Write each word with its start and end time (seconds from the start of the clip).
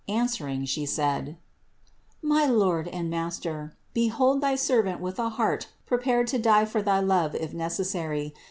Answering, 0.09 0.65
She 0.65 0.87
said: 0.87 1.37
"My 2.23 2.47
Lord 2.47 2.87
and 2.87 3.07
Master, 3.07 3.77
behold 3.93 4.41
thy 4.41 4.55
servant 4.55 4.99
with 4.99 5.19
a 5.19 5.29
heart 5.29 5.67
prepared 5.85 6.25
to 6.29 6.39
die 6.39 6.65
for 6.65 6.81
thy 6.81 6.99
love 6.99 7.35
if 7.35 7.53
necessary. 7.53 8.33